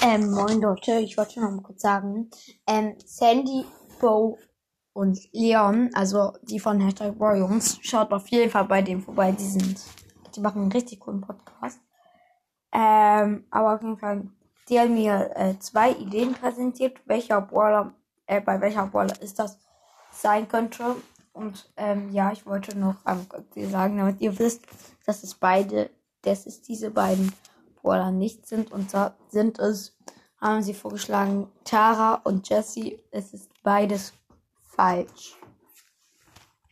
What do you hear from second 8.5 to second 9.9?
bei denen vorbei, die sind,